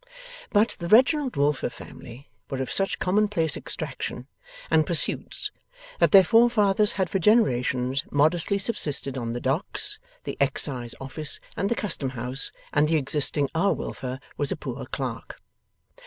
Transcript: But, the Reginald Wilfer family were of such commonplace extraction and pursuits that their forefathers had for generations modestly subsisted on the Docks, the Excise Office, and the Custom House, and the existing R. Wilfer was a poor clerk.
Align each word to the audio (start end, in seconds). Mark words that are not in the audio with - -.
But, 0.49 0.77
the 0.79 0.87
Reginald 0.87 1.35
Wilfer 1.35 1.69
family 1.69 2.27
were 2.49 2.59
of 2.59 2.73
such 2.73 2.97
commonplace 2.97 3.55
extraction 3.55 4.25
and 4.71 4.83
pursuits 4.83 5.51
that 5.99 6.11
their 6.11 6.23
forefathers 6.23 6.93
had 6.93 7.07
for 7.07 7.19
generations 7.19 8.03
modestly 8.11 8.57
subsisted 8.57 9.15
on 9.15 9.33
the 9.33 9.39
Docks, 9.39 9.99
the 10.23 10.37
Excise 10.41 10.95
Office, 10.99 11.39
and 11.55 11.69
the 11.69 11.75
Custom 11.75 12.09
House, 12.09 12.51
and 12.73 12.87
the 12.87 12.97
existing 12.97 13.47
R. 13.53 13.73
Wilfer 13.73 14.19
was 14.37 14.51
a 14.51 14.55
poor 14.55 14.87
clerk. 14.87 15.39